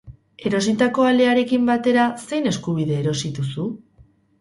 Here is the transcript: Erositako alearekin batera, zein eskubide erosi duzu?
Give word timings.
Erositako 0.49 1.05
alearekin 1.09 1.69
batera, 1.69 2.09
zein 2.27 2.53
eskubide 2.55 3.01
erosi 3.05 3.35
duzu? 3.41 3.73